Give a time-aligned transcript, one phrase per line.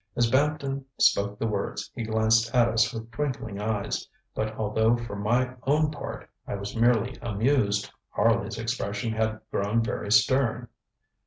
[0.01, 4.97] 'ŌĆØ As Bampton spoke the words he glanced at us with twinkling eyes, but although
[4.97, 10.69] for my own part I was merely amused, Harley's expression had grown very stern.